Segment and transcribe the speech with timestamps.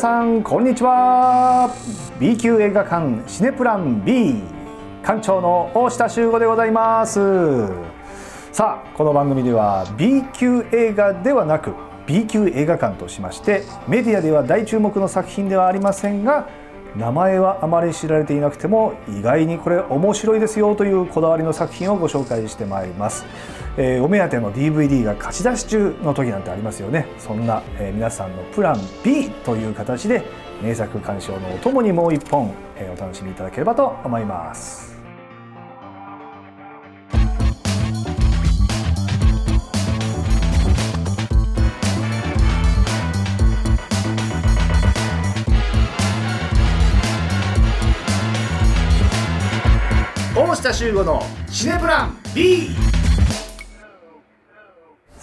[0.00, 1.70] さんこんにちは。
[2.18, 4.36] B 級映画館シネプラン B
[5.02, 7.20] 館長の大下修吾でございます。
[8.50, 11.74] さあこの番組では B 級映画ではなく
[12.06, 16.48] B 級映画館としましてメディアでは大注目の作品ではありませんが
[16.96, 23.26] 名前はあまり知られていなくても意外にこれ面白いですよというこだわりの作品をご紹介してまいります、
[23.82, 27.06] えー、お目当ての DVD が貸し出し中の時なんてありますよね。
[27.16, 30.22] そんな、えー、皆さんのプラン B という形で
[30.62, 35.00] 名作鑑賞のお供にもう一本、えー、お楽しみいただければと思います。
[50.36, 52.99] 大下修吾のシネプラン B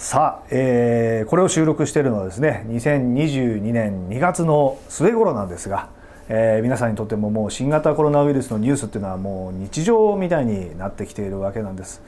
[0.10, 5.90] さあ、えー、これを収録しているのはですね2022年2月の末頃なんですが、
[6.30, 12.02] えー、皆さんにとってももう新型コロナウイルスのニュースっていうのはもう日常みたいになってきているわけなんです。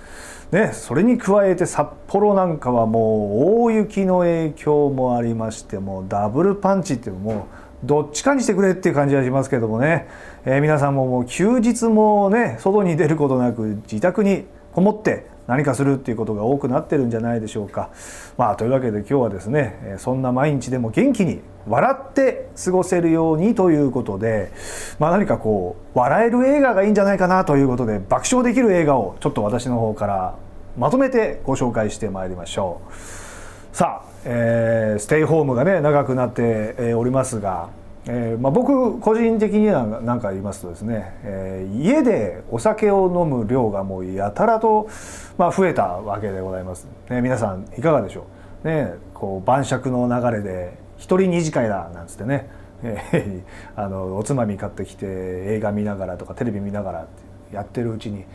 [0.54, 7.48] ね、それに加えて札幌なんかはもう大雪の影響もありましてもうダブルパンチっていうのも
[7.84, 10.08] どっちかにしてくれっていう感じはしますけどもね、
[10.46, 17.90] えー、皆さんももう休日もね外に出ることなく自宅にこもって何かするっていうことが多くなってるんじゃないでしょうか。
[18.38, 24.52] まあ、というわけで今日はですねそんな毎日でも元気に笑って過ごせるようにということで、
[25.00, 30.36] まあ、何かこう笑える映画がいいんじゃないかなということで爆笑できる映画をちょっと私の方から
[30.78, 33.76] まとめてご紹介してまいりましょう。
[33.76, 37.70] さあえー、ステイホームがね長くなって、おりますが、
[38.12, 44.90] えーまあ、僕個人的には何か言いますとですね、えー、家でお酒を飲む量がもうやたらと、
[45.38, 48.26] まあ、増えたわけでございます、ね、皆さんいかがでしょ
[48.64, 52.50] う、ね、こう晩酌の流れで一人二次会だなんつってね、
[52.82, 57.08] えー、 あのおつまみ買ってきて映画見ながらとかテレビ見ながら
[57.52, 58.26] やってるうちに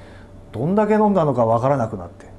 [0.53, 2.33] どんだけ飲んだのか分からなくなって。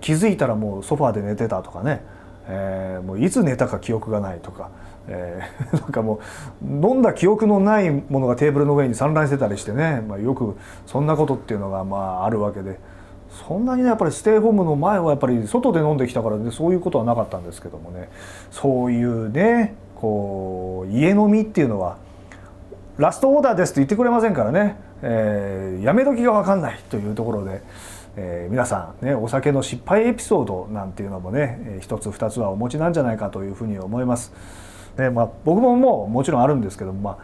[0.00, 2.02] 気づいたらもうソファーで寝てたとかね。
[2.48, 4.70] えー、もういつ寝たか記憶がないとか、
[5.08, 6.20] えー、 なんかも
[6.62, 10.56] う飲んだ記憶のないものがテーブルの上に散乱してたりしてね、まあ、よく
[10.86, 12.78] そんなことっていうのがまああるわけで
[13.46, 18.08] そんなにねやっぱりステイホームの前はやっぱり外で飲んできたからねそういうことはなかったんですけどもね
[18.50, 21.96] そういうねこう家飲みっていうのは
[22.96, 27.62] ラストオーダーですと言ってくれませんからね、えー、やめ時が分かんないというところで。
[28.18, 34.32] えー、皆さんねお酒の失敗エピソードなんていうのもね、えー、一つ二つはお持ちなんじゃないかというふうに思います。
[34.96, 37.16] でまあ、僕ももうもちろんあるんですけども、まあ、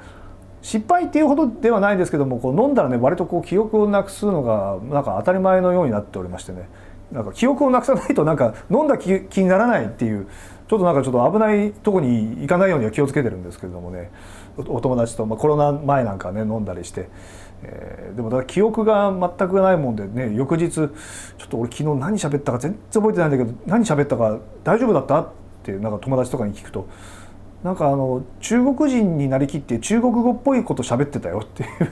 [0.60, 6.68] 失敗っていうほどではないですけどもこう飲んだらね割とこう記憶をなくすのがなんか当たり前のようになっておりましてね。
[7.10, 10.26] なんか記憶をなくさないとなんか飲んだ気気にならないっていう
[10.68, 14.10] ちょっとなんかちょっと危ないとこに行かないようには気をつけてるんですけれどもね。
[14.56, 17.08] お友達と、まあ、コロナ前なんかね飲んだりして。
[17.64, 20.88] えー、でもだから記憶が全くないもんでね翌日ちょっ
[21.48, 25.20] と俺昨日何喋ったか全然覚えてないんだけど何喋ったか大丈夫だった？
[25.20, 25.28] っ
[25.62, 26.88] てなんか友達とかに聞くと
[27.64, 31.70] なんかあの中国人になりきって中国語っぽいこと喋ってたよっていう。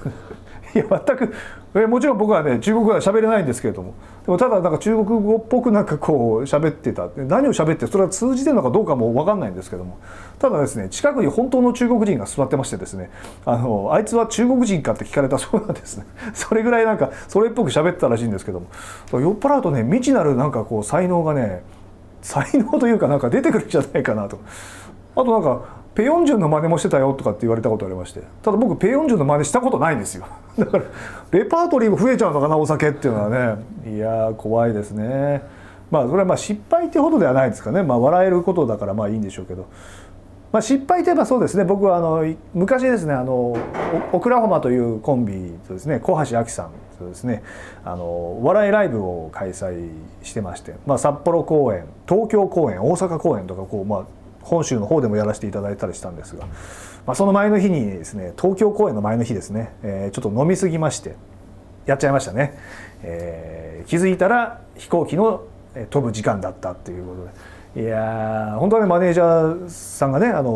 [0.72, 1.32] いや全く
[1.74, 3.94] えもちろん僕はね中国語は喋れないんですけれども。
[4.24, 7.08] でもただなんか中国語っぽくなんかこう喋ってた。
[7.16, 9.98] 何を喋ってそれは通じてるのかどうかも分かんないんですけども。
[10.38, 13.10] ただですね近くに本当の中国人が座ってましてですね。
[13.46, 16.04] あのあいつは中国人かって聞かれたそうなんですね。
[16.34, 18.66] それぐらいなんかそれっぽく喋ってたらしいんですけども。
[19.12, 21.62] 酔っ払うとね未知なるなんかこう才能がね
[22.22, 24.38] 才能というかなんか出てくるんじゃないかなと。
[25.16, 28.22] あとなんかペヨンジュンの真似もしてたよとかって言われたことありまして。
[28.42, 30.26] ただ僕ペヨンジュンの真似したことないんですよ。
[30.58, 30.84] だから
[31.32, 33.62] レパートリーも増えちゃうのかなお酒っていうのはね。
[33.86, 35.42] いや怖いですね。
[35.90, 37.82] まあそれはまあ失敗ってほどではないですかね。
[37.82, 39.66] まあ笑えることだからまあいいんでしょうけど。
[40.52, 41.64] まあ、失敗といえばそうですね。
[41.64, 42.24] 僕はあの
[42.54, 43.56] 昔ですねあの
[44.12, 46.70] オクラホマというコンビとですね小橋亜紀さん
[47.00, 47.42] とですね
[47.84, 49.88] あの笑いライブを開催
[50.22, 54.04] してまして、まあ、札幌公演東京公演大阪公演とかこう、まあ、
[54.42, 56.46] 本州の方でもやらせていただいたりしたんですが、
[57.06, 61.16] まあ、その前の日にですね東京公演の前の日ですね、えー、ちょっと飲みすぎまして
[61.86, 62.58] やっちゃいましたね、
[63.02, 65.44] えー、気づいたら飛行機の
[65.90, 67.60] 飛ぶ時間だったっていうことで。
[67.76, 70.50] いや本当はねマネージャーさんがねあの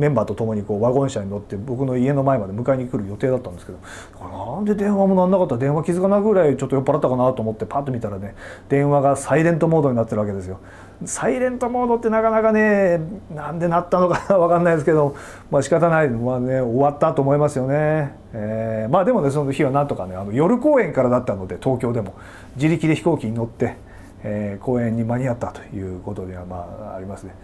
[0.00, 3.78] メンバーと共にこうワゴン車に乗って僕の家の前まで迎えに来る予定だったんですけど
[4.18, 8.34] なんで電話もなんなかった電話気づかないぐらいちょっと酔っ払ったかなと思ってパッと見たらね
[8.70, 10.58] 電話がサイレントモードになってるわけですよ。
[11.04, 13.00] サイレントモードってなかなかね
[13.34, 15.14] なんでなったのか分かんないですけど
[15.50, 18.14] まあ仕方ないまあね終わったと思いますよね。
[18.32, 22.14] えー、まあでもねその日はなんとかねあの夜公演からだったので東京でも
[22.56, 23.76] 自力で飛行機に乗って、
[24.22, 27.34] えー、公演に間に合ったということではまあありますね。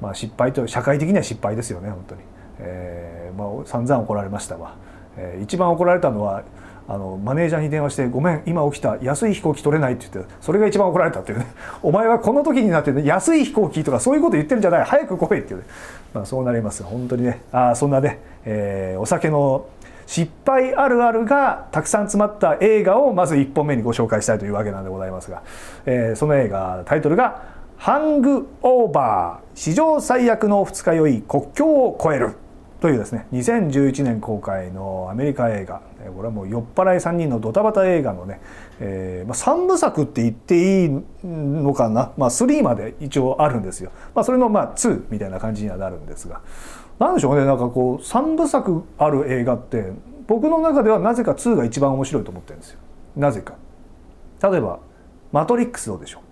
[0.00, 2.20] まあ、失敗と社会的には失敗ですよね本当に、
[2.58, 4.76] えーまあ、散々怒られましたわ、
[5.16, 6.44] えー、一番怒られたのは
[6.86, 11.46] あのマネージャーに電話して「ごめん今起きた安い飛行機取れない」って言ってそれが一番怒られたっていうね
[11.82, 14.84] 「お前はこの時になって、ね、安い飛行機とかそういうこと言ってるんじゃない。
[14.84, 15.66] 早く来い」っていう、ね、
[16.12, 17.40] まあ、そうなります本当にね。
[17.52, 19.66] あそんなね、えー、お酒の
[20.06, 25.42] 失敗あるあるがたくさん詰まった映画をまず1本目にご紹介したいというわけなんでございますが、
[25.86, 32.36] えー、その映画タイトルが「ハングオーバー史上最悪の二日酔い国境を越える」
[32.80, 35.80] というですね2011年公開のアメリカ映画。
[36.14, 38.42] これはもう酔っ払い3人のドタバタ映画のね、
[38.78, 46.42] えーまあ、3部作って言っていいのかな、まあ、3まで一応あるんですよ、まあ、それのまあ2みたいな感じにはなるんですが。
[46.98, 49.92] 何でしょうねなんかこう3部作ある映画って
[50.26, 52.78] 僕の中ではなぜか2が一番面白いと思ってるんですよ。
[53.16, 53.54] なぜか。
[54.42, 54.78] 例えば
[55.32, 56.22] 「マトリックス」どうでしょう？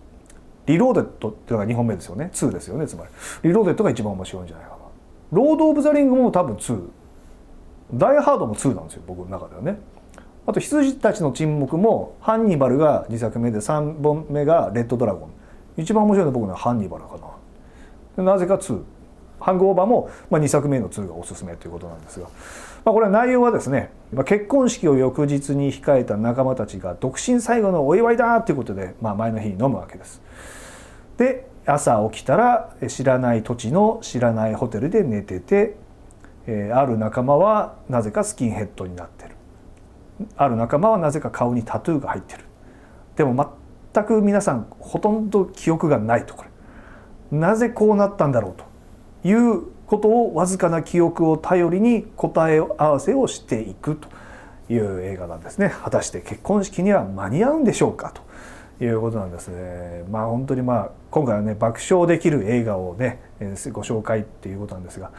[0.67, 2.31] リローデットっていうのが2本目ですよね。
[2.33, 2.87] 2ですよね。
[2.87, 3.11] つまり。
[3.43, 4.77] リローデットが一番面白いんじゃないかな。
[5.33, 6.89] ロード・オブ・ザ・リングも多分2
[7.95, 9.79] ダイ・ハードも2なんですよ僕の中ではね。
[10.47, 15.31] あと羊たちの沈黙もハンニバルが2作目で3本目がレッドドラゴン。
[15.77, 17.19] 一番面白いのは僕のはハンニバルか
[18.17, 18.25] な。
[18.25, 18.83] なぜか2
[19.43, 22.27] ハングオーバーも、まあ、2作目の2がおすすめということなんですが、
[22.85, 30.23] まあ、これは内容はですねま結婚式を翌日に控えた仲間たちが独身最後のお祝いだということで、まあ、前の日に飲むわけです。
[31.17, 35.77] で朝起きたら知らない土地の知らないホテルで寝てて、
[36.47, 39.37] えー、ある仲間はなぜかスキンヘッドになってる。
[40.37, 42.45] ある仲間はなぜか顔にタトゥーが入ってる。
[43.17, 43.55] でも
[43.95, 47.39] 全く皆さんほとんど記憶がないとこれ。
[47.39, 48.65] なぜこうなったんだろうと。
[49.25, 54.09] いうことをわずかな記憶を頼りに答え合わせをしていくと
[54.73, 58.13] いう映画なんですね果たして結婚式には間に合うんでしょうか
[58.79, 60.05] ということなんですね。
[60.11, 63.21] まあ本当にまあ今回はね爆笑できる映画をね
[63.73, 65.13] ご紹介っていうことなんですが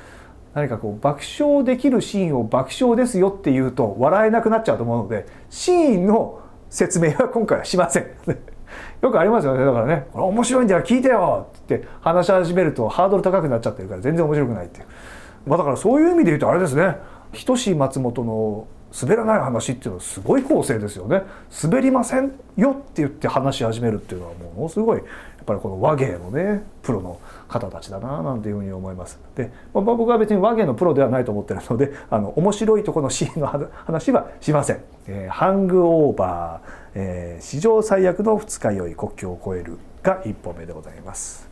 [0.53, 8.52] 何かこう爆笑できるシーンを爆笑ですよって言うと笑えなくなっちゃうと思うのでシーンの説明は今回はしません。
[9.03, 9.65] よくありますよね。
[9.65, 14.85] だからね「これ面白いんだよ聞いてよ」ってって話し始めるとハードル高くなっちゃってるから全然面白くないっていう、
[15.45, 16.97] まあ、だからそういう意味で言うとあれですね。
[17.33, 18.67] 仁志松本の
[19.01, 21.23] 滑らない話っていうのはすごい構成ですよね。
[21.63, 29.19] 滑りませんよって言って話し始めるっていうのはものすごいやっぱりこの和芸のねプロの方たちだななんていうふうに思います。
[29.35, 41.49] で、まあ、僕は別に和芸のプロではないと思ってるのであの面白いとこのシーンの話はしません、えー、ハングオーバー、えー、史上最悪の二日酔い国境を越えるが1本目でございます。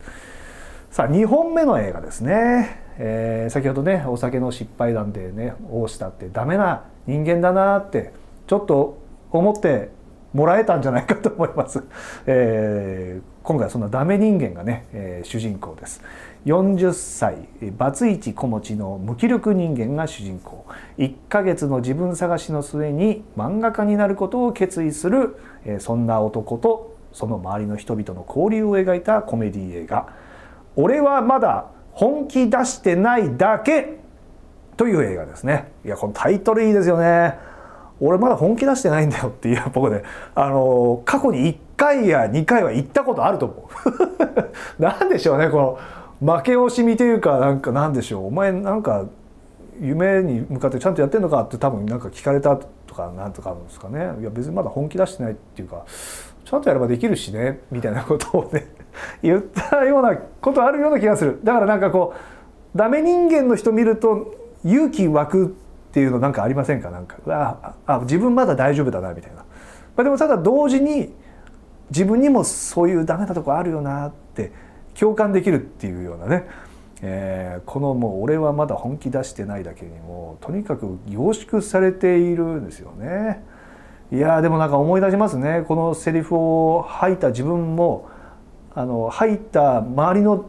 [0.90, 2.82] さあ2本目の映画ですね。
[2.98, 8.12] えー、先ほどねお酒の失敗談でね大下ってダメな人間だなって
[8.46, 8.98] ちょっと
[9.30, 9.90] 思って
[10.32, 11.82] もらえたんじゃないかと思います、
[12.26, 16.02] えー、今回はそんなダメ人間がね、えー、主人公です。
[16.46, 20.66] 40歳バツイチ子持ちの無気力人間が主人公。
[20.98, 30.08] 1ヶ月の自分探しの末に漫画家になることを決意する、えー、そんな男とその周りの人々の交流を描いたコメディ映画
[30.76, 33.98] 「俺はまだ本気出してないだけ
[34.76, 35.72] という映画ですね。
[35.84, 37.51] いやこのタイトルいいですよね。
[38.04, 40.02] 俺まだ本気出してないんだよっていう 僕で
[40.34, 43.68] あの過去に1回や2回は行ったことあると思
[44.78, 44.82] う。
[44.82, 45.78] なんでしょうねこ
[46.20, 48.26] の負け惜しみというかなんかなんでしょう。
[48.26, 49.04] お前なんか
[49.80, 54.12] 夢に向かってちゃんとやってんのかって多分なんか聞かれたとかなんとかあるんですかね。
[54.20, 55.84] いや別にまだ本気出してないっていうか
[56.44, 58.66] ちゃんとやればできるしねみたいなことをね
[59.22, 61.40] 言ったようなことあるような気がする。
[61.44, 62.14] だからなんかこ
[62.74, 65.54] うダメ人間の人見ると勇気湧く
[65.92, 66.90] っていうのなんかありませんか？
[66.90, 69.44] なんかああ自分まだ大丈夫だなみたいな、ま
[69.98, 71.12] あ、でもただ同時に
[71.90, 74.52] 自分にもそういうダメなとこあるよなって
[74.98, 76.48] 共感できるっていうようなね、
[77.02, 83.44] えー、このもう俺はまだ本気出してないだけにもとにかく凝縮されているんですよね。
[84.10, 85.64] いやでもなんか思い出しますね。
[85.68, 88.08] このセリフを吐いた自分も
[88.74, 90.46] あの入った周りの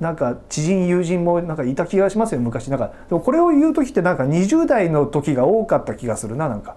[0.00, 6.76] なんか知人友人もなんかいた気がしますよ昔なんかでもこれを言う時ってなんか20代の時が多かった気がするななんか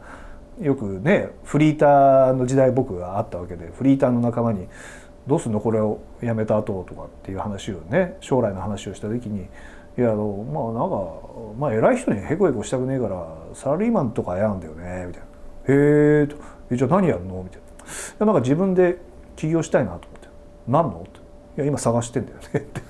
[0.61, 4.67] よくねフリーターの時代僕があったわけでフリーターの仲間に
[5.25, 9.47] 「どうすんのこれをやめた後とかっていう話をね将来の話をした時に
[9.97, 11.05] 「いやあのまあなんか
[11.57, 15.27] まあ偉い人にへこへこしたくねえからサラリーマンとかやんだよね」みたいな
[15.73, 16.35] 「へえ」と
[16.75, 17.61] 「じゃあ何やるの?」みたい
[18.19, 18.25] な。
[18.25, 18.97] なんか自分で
[19.35, 20.27] 起業したいなと思って
[20.67, 21.19] 何の?」って
[21.57, 22.81] 「いや今探してんだよね」っ て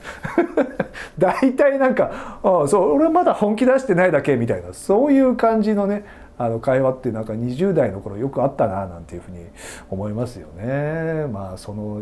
[1.17, 6.05] 大体なんか「ああそう俺まだ本気出してないだけ」みたいなそういう感じのね
[6.37, 9.45] あの会話ってなんか20代の頃よくあったななんていうふうに
[9.89, 11.27] 思いますよね。
[11.31, 12.01] まあその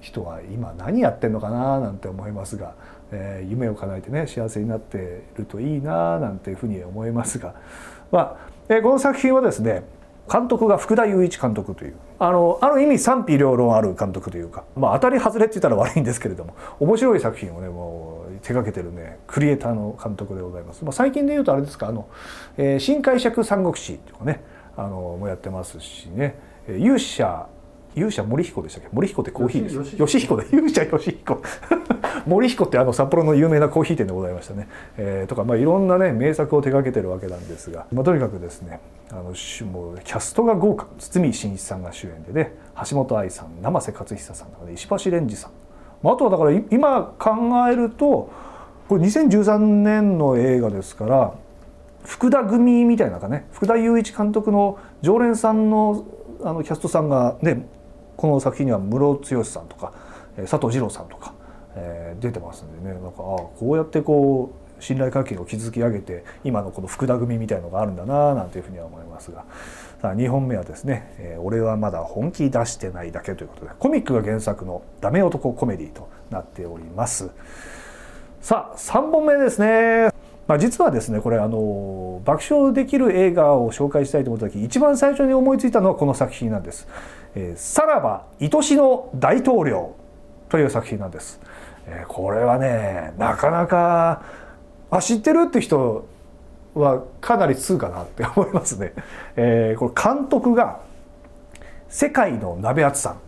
[0.00, 2.74] 人は今何やってんのかななんて思いますが
[3.12, 7.54] えー、夢を叶えてね幸せになっているといいななんていうふうに思いますが、
[8.10, 8.36] まあ
[8.68, 9.84] えー、この作品はですね
[10.30, 11.94] 監督が福田雄一監督という。
[12.18, 20.82] あのある意味賛否両論ある監督というか、まあ、当たり外れって言ったら悪いんですけれども面白い作品をねもう手掛けてるねクリエイターの監督でございます。
[20.84, 22.08] まあ、最近で言うとあれですかあの、
[22.56, 24.42] えー、新解釈三国志とかね
[24.76, 26.38] あのもやってますしね。
[26.68, 27.46] 勇者
[27.96, 28.88] 勇者森彦でしたっけ？
[28.92, 29.96] 森彦ってコーヒーです。
[29.96, 30.44] 吉彦だ。
[30.44, 31.40] 勇者吉彦
[32.26, 39.34] 森彦ってあの札幌の有名なコーヒー店でございましたね、えー、とか、まあ、いろんなね名作を手掛けてるわけなんですが、まあ、とにかくですねあのもう
[40.02, 40.86] キャストが豪華。
[40.98, 42.52] 堤真一さんが主演でね
[42.88, 45.50] 橋本愛さん生瀬勝久さんとか、ね、石橋蓮司さん、
[46.02, 48.28] まあ、あとはだから今考えると
[48.88, 51.34] これ2013年の映画ですから
[52.04, 56.04] 福田組みたいなかね福田雄一監督の常連さんの
[56.42, 57.66] あのキャストさんがね
[58.16, 59.92] この作品には室剛さんとか
[60.36, 61.34] 佐藤二郎さんとか、
[61.74, 62.94] えー、出てますんでね。
[62.94, 69.44] なんかああこうやってこう信頼関係を築き上げて今のこの福田組みたいのがあるんだななんていうふうには思いますが。
[70.00, 77.30] さあ2本目はですね、えー「俺はまだ本気出してないだけ」ということでコミックが原作のダメ男コメディとなっております。
[78.42, 80.10] さあ3本目ですね。
[80.46, 86.86] まあ、実はですねこれあの爆笑できる映画を紹介したいと思った時一番最初に思いついたのはこの作品なんです。
[87.36, 89.94] えー、さらば愛しの大統領
[90.48, 91.38] という作品なんです。
[91.86, 94.22] え、これはねなかなか
[94.90, 96.06] あ知ってるって人
[96.74, 98.94] はかなり通かなって思いますね。
[99.36, 100.80] え、これ監督が
[101.88, 103.20] 世界の鍋厚さん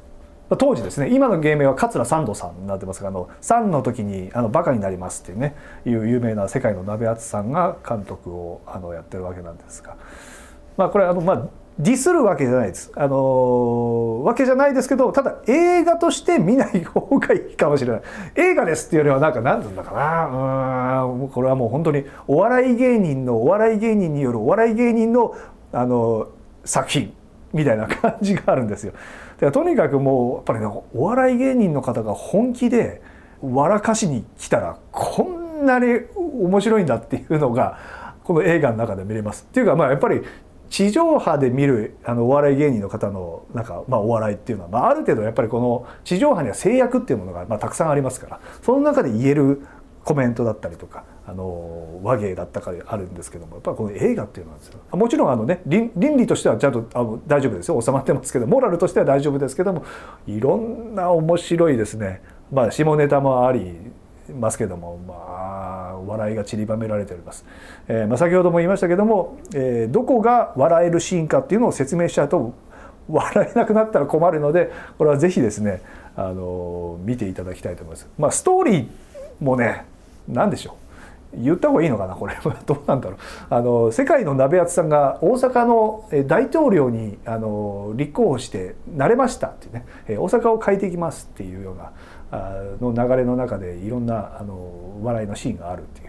[0.57, 9.97] 当時ですね今の芸名は桂三度さんになってますがあの3の時にあのバカになりますっていうねいう有名な世界の鍋厚さんが監督をあのやってるわけなんですが
[10.79, 12.91] まあこれあのまあディスるわけじゃないです。
[12.97, 18.03] あのわけじゃないですけどただ映画として見ない方がいいかもしれない。
[18.35, 25.37] 映画ですっていうよりはなんか何て言うんだかなうんこれはもう本当にお笑い芸人のお笑い芸人によるお笑い芸人の
[25.73, 26.29] あの
[26.65, 27.13] 作品
[27.53, 28.93] みたいな感じがあるんですよ。
[29.39, 33.01] でとにかくもうやっぱりねお笑い芸人の方が本気で
[33.41, 37.79] 笑かしに来たらこんなに面白いんだっていうのが
[38.25, 39.47] この映画の中で見れます。
[39.49, 40.23] っていうかまあやっぱり
[40.69, 49.63] 地上波で見るあのお笑い芸人の方のなんか、まあ、お笑いっていうのは、まあ、ある程度やっぱりこの地上波には制約っていうものが、まあ、たくさんありますからその中で言える
[50.05, 54.81] コメントだったりとかあの和芸だったかあるんですけどもやっぱりこの映画っていうのはですよ。
[54.93, 57.79] もちろんあのね倫理としてはちゃんとあの大丈夫ですよ。
[57.79, 59.85] 収まってますけどモラルとしては大丈夫ですけども
[60.27, 62.23] いろんな面白いですね。
[62.51, 63.77] まあ下ネタもあり
[64.33, 67.45] ますけどもまあ笑いが散りばめられております、
[67.89, 72.55] えーまあ、先ほども言いましたけども、えー、どこが笑えるシーンかっていうのを説明しちゃうと
[73.09, 75.83] 笑えなくなったら困るのでこれはぜひですね
[76.17, 78.09] あの見ていただきたいと思います。
[78.19, 78.89] まあ、ストーリー
[79.41, 79.87] もね
[80.27, 80.88] 何でしょう
[81.37, 82.35] 言った方がいいのかなこれ。
[82.35, 83.19] は どうなんだろう。
[83.51, 89.85] あの世界の鍋厚さんが大阪の大統領にあの立候補してなれましたってね。
[90.09, 91.93] 大阪を変えていきますっていうような
[92.31, 94.57] あの流れの中でいろんなあの
[95.03, 96.09] 笑いのシーンがあるってい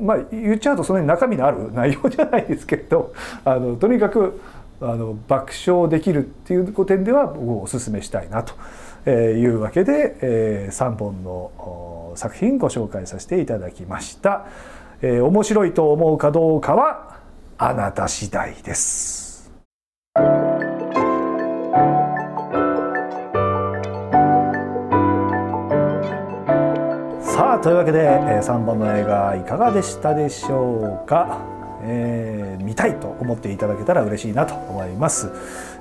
[0.00, 3.12] まあ言っちゃうとそんなに中身のある内容じゃないですけれど
[3.44, 4.40] あのとにかく
[4.80, 11.50] あの爆笑できるっていう点では僕おすすめしたいなというわけで、えー、3本の
[12.16, 14.46] 作品ご紹介させていただきました、
[15.02, 17.18] えー、面白いと思うかどうかは
[17.58, 19.50] あなた次第です。
[27.20, 31.56] さあというわけで、えー、3本の映画いかがでしたでしょうか？
[31.88, 35.30] えー、見たいと思っていただけたら嬉しいなと思います、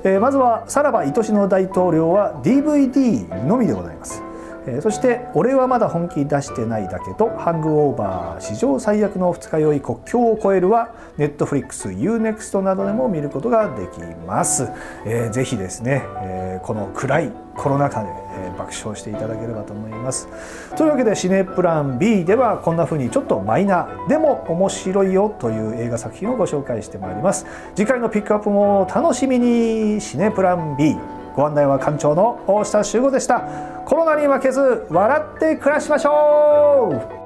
[0.04, 4.25] えー、まずは「さらば愛しの大統領」は DVD のみでございます。
[4.68, 14.70] えそして「俺はまだ本気出してないだけどハングオーバー史上最悪の二日酔い国境を越える」は Netflix、UNEXT などでも見ることができます、
[15.06, 20.28] えー、ぜひですね、えー、この暗いコロナ禍で、えー、爆笑していただければと思います。
[20.76, 27.46] というわけでシネプラン B ではこんな風にちょっとマイナーでも面白いよという映画作品をご紹介してまいります。
[27.76, 30.98] 次回のピックアップも楽しみにシネプラン B
[31.36, 33.42] ご案内は館長の大下修吾でした。
[33.86, 37.25] コロナに負けず笑って暮らしましょう。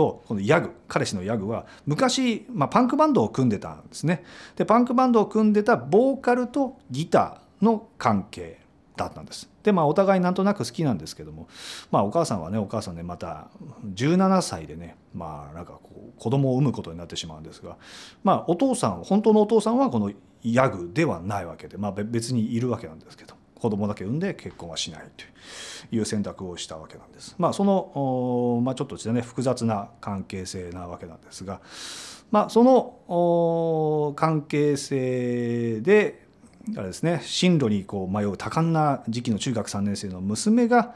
[0.00, 4.24] とこのヤグ彼氏のヤグは昔、まあ、パンクバンドを組んでたんですね。
[4.56, 8.60] でパンクバンドを組んでたボーカルとギターの関係
[8.96, 9.50] だったんです。
[9.62, 11.48] でまあお互いなんとなく好きなんですけども
[11.90, 13.48] まあお母さんはねお母さんでまた
[13.94, 17.76] 17歳でねまあなんかこう子供を産むことになってしまうんですが
[18.24, 20.10] まあお父さん本当のお父さんはこの
[20.42, 23.39] ヤグではないわけでまあ別にいるわけなんですけど。
[23.60, 27.34] 子供だけ産んで結婚はしないという選択をしたわけなんです。
[27.38, 31.60] まあそのまあちょっとね複雑な関係性なわけなんですが
[32.30, 36.26] まあその関係性で
[36.76, 40.94] あれですね進路にこう迷う多感な時期の中学3年生の娘が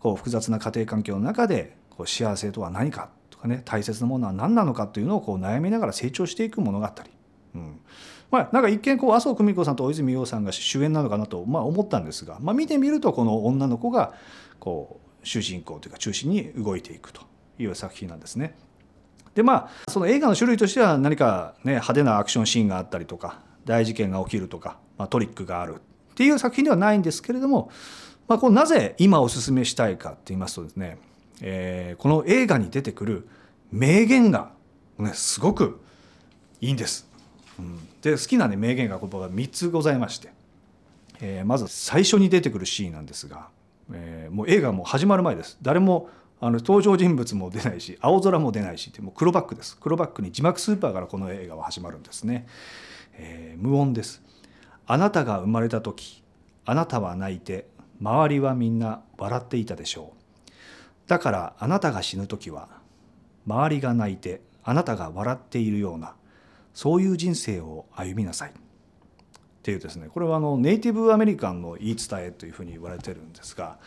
[0.00, 6.88] こう複雑な家庭環境の中でこう幸せとは何かとかね大切なものは何なのかというのをこう悩みながら成長していく物語。
[7.54, 7.80] うん
[8.32, 14.14] まあ、なんか一見こう麻生久美子さんと大泉洋さんが主演なのかなと、まあ、思ったんですが、まあ、見てみるとこの女の子が
[14.58, 17.20] こう主人公というか中心に動いていくと
[17.58, 18.56] いう作品なんですね。
[19.34, 27.70] でまあその映画の種類としては何かね派手なアクションシーンがあったりとか大事件が起きるとか、まあ、トリックがあるっていう作品ではないんですけれども、
[28.28, 30.98] まあ、こなぜ今おすすめしたいかって言いますとですね、
[31.42, 33.28] えー、この映画に出てくる
[33.70, 34.52] 名言が、
[34.98, 35.80] ね、すごく
[36.60, 37.08] いいんです。
[37.58, 40.32] うん、で好きな、ね、名言が言葉が3つございまして、
[41.20, 43.48] えー、まず最初に出てくるシーンなんですが、
[43.92, 45.56] えー、もう映画も始まる前です。
[45.62, 46.10] 誰も
[46.40, 49.78] あの登場人物も出ないし青空も出ないしもう黒バックです。
[49.78, 52.48] 黒バックに字幕スーパーからこの映画は始まるんですね。
[53.14, 54.20] えー、無音です。
[54.86, 56.24] あなたが生まれた時
[56.64, 57.66] あなたは泣いて
[58.00, 61.08] 周りはみんな笑っていたでしょう。
[61.08, 62.68] だからあなたが死ぬ時は
[63.46, 66.14] 周りが泣いてあなたが笑っているような
[66.74, 68.52] そういう人生を歩みなさいっ
[69.62, 73.78] ていうですねこれはあのネイティブアメリカンの言い伝えというふうに言われてるんですが、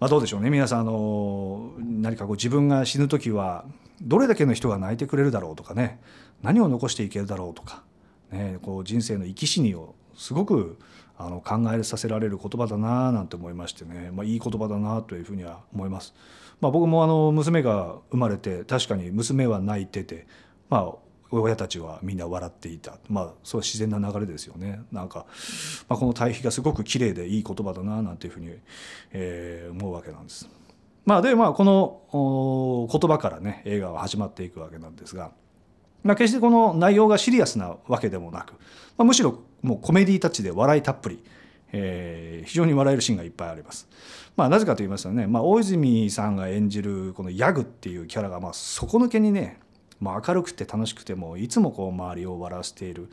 [0.00, 3.64] まあ、どうでしょうね皆さんあの何かこう自分が死ぬ時は
[4.00, 6.00] どれだけの人が泣いてくれるだろうとかね
[6.42, 7.82] 何を残していけるだろうとか
[8.30, 10.78] ね、こう人生の生き死にをすごく
[11.16, 16.14] あの考えさせられる言葉だななんて思いましてね、まあ、いい言葉だなというふうには思います。
[16.60, 20.26] まあ、僕もあの娘が生まれて確かに娘は泣いてて、
[20.68, 20.94] まあ、
[21.30, 25.26] 親たちはみんな笑っていた、まあ、そう自然な流れですよねなんか、
[25.88, 28.52] まあ、この対比がすごく綺麗でいい言葉だななんていうふうに、
[29.12, 30.48] えー、思うわけなんです。
[31.04, 35.30] まあ、でまあこの言葉からね映画は始まっていくわけなんですが。
[36.04, 38.52] まあ、決してこの内容がシリアスなわけでもなく、
[38.96, 41.24] まあ、むしろもうコメディタッチで笑いたっぷり、
[41.72, 43.88] えー、非常に笑えるシーンがいっぱいあります。
[44.36, 49.58] まあ、なぜかと言いますとね、まあ、大泉さんが演じるこのヤグっていうキャラがまあ底抜けにね、
[50.00, 53.08] まあ、明るくて楽しくてもいつもこう周りを笑わせている、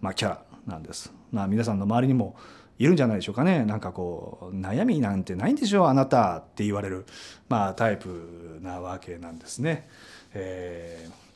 [0.00, 1.12] まあ、キャラなんです。
[1.32, 2.36] まあ、皆さんの周りにも
[2.78, 7.06] いるんじゃないでしょうかねなんかこう悩みなんてないんでしょうあなたって言われる、
[7.48, 9.88] まあ、タイプなわけなんですね。
[10.32, 11.28] えー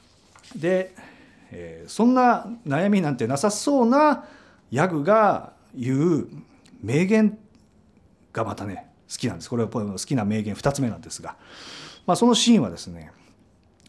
[0.56, 0.94] で、
[1.50, 4.24] えー、そんな悩みなんてなさそうな
[4.70, 6.28] ヤグが言う
[6.82, 7.38] 名言
[8.32, 11.36] がまたね好きなんですこれは好きな名言2つ目なんですが、
[12.06, 13.12] まあ、そのシーンはですね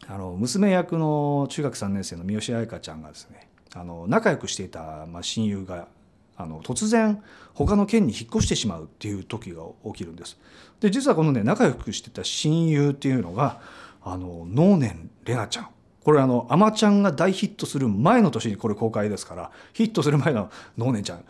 [0.08, 5.88] あの娘役の中学3年生の三好彩香ちゃんがですねあの仲良くしていた、ま、親友が
[6.36, 7.22] あの突然
[7.54, 10.38] 他の県に引っ越してしまうっていう時が起きるんです。
[10.80, 13.60] で実はこのね仲良くしてた親友っていうのが
[14.02, 15.68] あの能年玲奈ちゃん
[16.02, 21.24] これあの「あまちゃん」が大ヒットする前の年にこれ公開ですからヒットする前ののんねんちゃん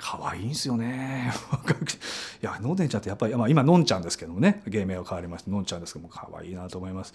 [0.00, 1.32] 可愛いんですよね。
[2.42, 7.12] いや、のんねちゃんってやっぱり、まあ、今、のんちゃんですけどもね、芸名は変わりまして、のんちゃんですけども、可愛いなと思います。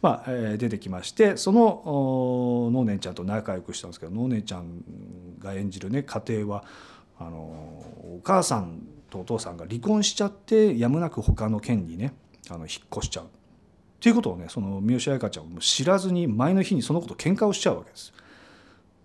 [0.00, 4.82] まあ、えー、出てきまして、その、のんねんちゃんと仲良くしたんですけど、のんねんちゃん
[5.38, 6.64] が演じるね、家庭は、
[7.18, 12.14] あの、お母さんとお父さんが離婚しちゃって、やむなく他の県にね、
[12.50, 13.24] あの、引っ越しちゃう。
[13.98, 18.12] っていうことをねその三好彩香ちゃんも知らずに前の日にそのこと喧嘩をしちゃうわけです。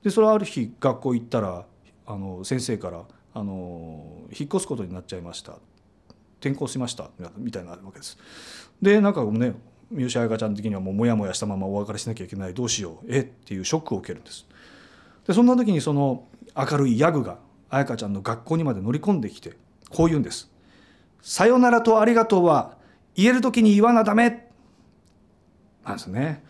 [0.04, 1.66] でそれはある日学校行ったら
[2.06, 5.58] あの先生からあの「引っ越すことになっちゃいました」
[6.40, 8.18] 「転校しました」みたいなわけです。
[8.82, 9.56] でなんかね
[9.92, 13.22] 三好彩香ちゃん的にはもうモヤモヤしたままお別れしなきゃいけないどうしようえ？
[13.22, 14.46] っていうショックを受けるんです。
[15.28, 17.38] でそんな時にその明るいヤグが
[17.70, 19.58] 彩香ちゃんの学校にまで乗り込んできて
[19.90, 20.52] こう言うんです
[21.22, 22.78] 「さよならとありがとうは
[23.16, 24.50] 言える時に言わなダメ」
[25.86, 26.44] なんですね。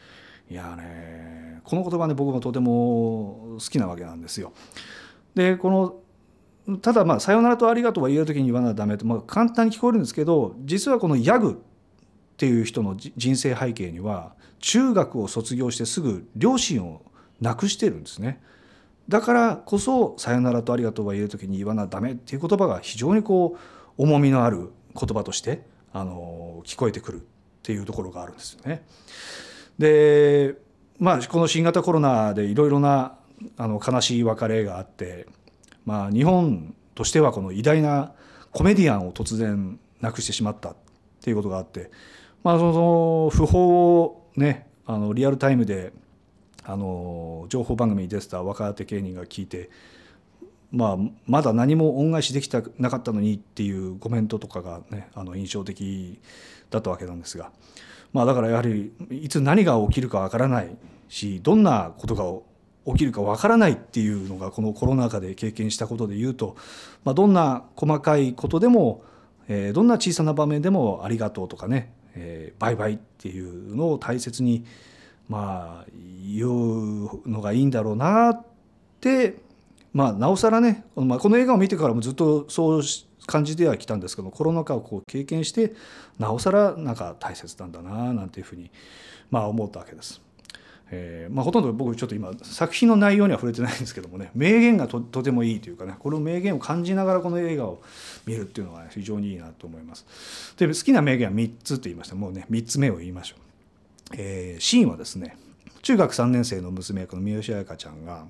[0.50, 4.54] いやねこの言葉ね僕もとても好きなわけなんですよ。
[5.36, 5.96] でこの
[6.82, 17.02] ただまあ「さよならとありがとう」は言える時に言わなダメと、まあ、簡単に聞こえるんですけど実はこのヤグっていう人の人生背景には中学を卒業してすぐ両親を
[17.42, 18.42] 亡くしてるんですね。
[19.10, 23.58] だからこそ「さよならとありがとう」は言える時に言わなダメっていう言葉が非常にこ
[23.98, 27.22] う重みのある言葉としてあの聞こえてくるっ
[27.62, 28.86] ていうところがあるんですよね。
[29.78, 30.56] で
[31.00, 33.18] まあこの新型コロナでいろいろな
[33.58, 35.28] あの悲しい別れがあって
[35.86, 38.14] まあ日本としてはこの偉大な
[38.52, 40.76] コメディアンを突然亡くしてしまったっ
[41.22, 41.90] ていうことがあって、
[42.44, 45.94] まあ、その訃報をねあのリアルタイムで
[46.66, 49.70] あの情報番組に出てた若手芸人が聞いて、
[50.72, 56.20] まあ、まだ何も恩返しできたなかったのにっていうコメントとかが、ね、あの印象的
[56.70, 57.52] だったわけなんですが、
[58.14, 60.76] まあ、だからやはりいつ何が起きるかわからない
[61.10, 62.53] しどんなことが
[62.86, 66.56] 起きるかわからないっていうのがこのコロナ禍で経験したことで言うと、
[67.04, 69.04] まあ、どんな細かいことでも、
[69.48, 74.66] えー、どんな小さな場面でも「ありがとう」とかね「えー、バイバイ」っていうのを大切に
[75.30, 75.92] まあ
[76.36, 78.46] 言うのがいいんだろうなっ
[79.00, 79.38] て
[79.94, 82.82] まあなおさらね、まあ、この映画を見てからもずっとそう
[83.26, 85.74] 感じてはきたんですけどコロナ禍をこう経験して
[86.20, 88.70] なおさらなんか大切なんだななんていうふうに
[89.32, 90.22] まあ思ったわけです。
[90.96, 97.82] えーまあ、ほとんど僕ちょっと今作品の内容には触れてないんですけどもね名言がととてもいいというかねこの名言を感じながらこの映画を
[98.26, 100.06] 見るっていうのは非常にいいなと思います。
[100.58, 103.40] で好きな名言は3つと言いましたもうね3つ目を言いましょう。
[104.16, 105.38] えー、シーンはですね
[105.82, 108.26] 中学3年生の娘役の三好彩香ちゃんが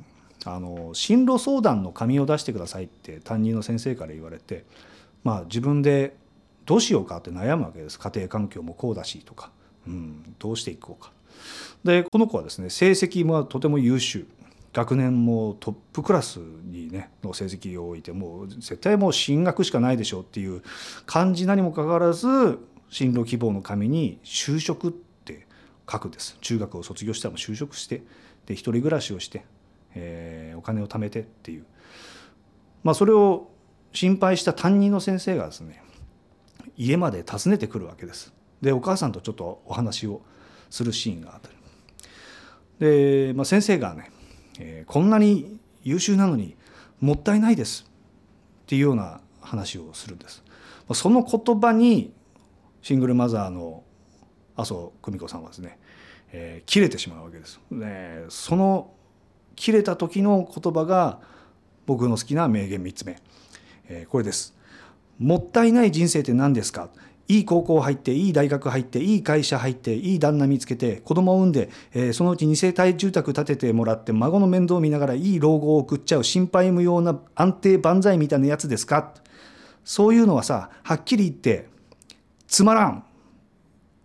[0.45, 4.65] あの進路相談の紙を出してくださいって担任の先生から言われて、
[5.23, 6.15] まあ、自分で
[6.65, 9.52] どうしようかって悩むわけです家庭環境もこうだしとか、
[9.88, 11.12] うん、どうしていこうか。
[11.84, 14.26] でこの子はですね成績もとても優秀。
[14.74, 20.63] 学年もトップクラスにねの成績を置いてもう絶対もう進学しかないでしょうっていう
[21.06, 22.58] 感じなにもかかわらず
[22.89, 25.46] 進路希望の紙に就職って
[25.89, 26.38] 書くんです。
[26.41, 28.02] 中学を卒業したら就職して
[28.48, 29.46] で一人暮らしをして、
[29.93, 31.65] えー、お金を貯めてっていう。
[32.84, 33.52] まあそれを
[33.93, 35.84] 心配した担任の先生がですね
[36.78, 38.34] 家まで訪ねてくるわけです。
[38.62, 40.22] でお母さんとちょっとお話を
[40.74, 41.50] するシーンがあった
[42.80, 44.10] りで、まあ、先生がね、
[44.60, 46.56] えー、こんなに優秀なのに
[47.00, 47.86] もったいないです
[48.64, 50.44] っていうような話をするんです。
[50.96, 52.12] その言葉に
[52.82, 53.84] シングルマザーの
[54.56, 55.78] 麻生久美子さんはですね、
[56.32, 57.60] えー、切れてしまうわけです。
[57.72, 58.96] でその
[59.56, 61.20] 切れた時の言葉が
[61.86, 63.22] 僕の好きな名言3つ目、
[63.90, 64.56] えー、これです。
[65.20, 66.90] もったいない人生って何ですか？
[67.28, 79.14] いい高校入っていい大学入っていい会社入っていい旦那見つけて子供を産んで、えー、そのうち2世帯住宅建ててもらって孫の面倒を見ながらいい老後を送っちゃう心配無用な安定万歳みたいなやつですか？
[79.86, 81.68] そういうのはさはっきり言って
[82.48, 83.04] つまらん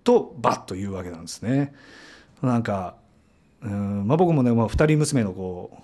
[0.05, 1.75] とバッと言うわけなんですね。
[2.43, 2.97] なんか
[3.61, 5.83] うんまあ、僕もね、まあ、2人娘のこう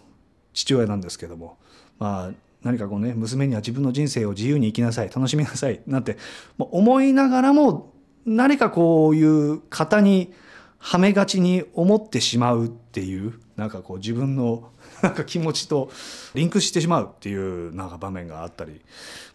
[0.52, 1.58] 父親なんですけども
[1.98, 2.30] まあ
[2.64, 6.16] 何かこうね娘には自分の人生を自由に生きなさい楽しみなさいなんて
[6.58, 7.92] 思いながらも
[8.26, 10.32] 何かこういう型に
[10.78, 14.70] はめがちに思ってしまうっていうなんかこう自分の
[15.02, 15.90] なんか気持ちと
[16.34, 18.80] リンクしてしまうっていうなんか場面があったり、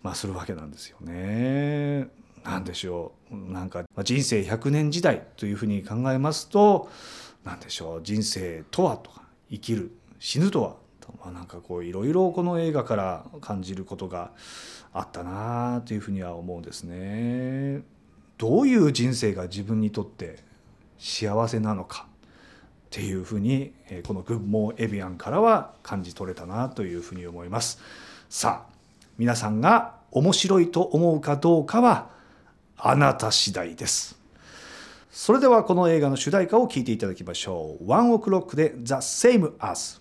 [0.04, 2.10] まあ、するわけなんですよね。
[2.44, 6.89] なんでしょうなんか人生100年時代というふうに考えますと
[7.44, 10.76] 何でしょう人生とはとか生きる死ぬとは
[11.19, 14.32] まあ、なんかこういろいろこの映画から感じることが
[14.93, 17.82] あったなというふうには思うんですね。
[18.38, 20.39] どういう人生が自分にとって
[20.98, 22.08] 幸せなのか
[22.88, 23.74] っていうふうに
[24.08, 27.80] この「グッモーエビアン」からは感じ取れたなというふうに思います。
[28.30, 28.74] さあ
[29.17, 32.10] 皆さんが面白いと思うかどうかは
[32.78, 34.17] あなた次第です。
[35.12, 37.89] それではこの映画の主題歌を聴いていただきましょう。
[37.89, 39.99] ワンオクロックで The Same As。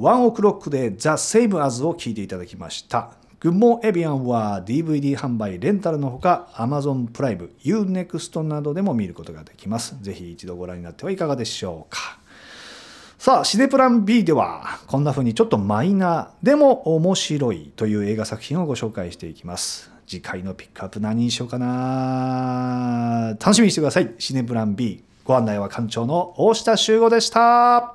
[0.00, 3.10] ワンオクロックで The Same As を聴いていただきました。
[3.38, 9.94] グッモエビアンは DVD 販売、レンタルのほか Amazon プライム、Unext などでも見ることができます。
[10.00, 12.18] ぜひ一度ご覧になってはいかがでしょうか。
[13.18, 19.90] さあ、シネプラン B ではこんな風にちょっとマイナーでも面白いという映画作品をご紹介していきます。
[20.06, 24.14] 次回のピックアップ何にしようかな楽しみにしてください。
[24.18, 25.04] シネプラン B。
[25.24, 27.88] ご案内は館長の大下修吾でした。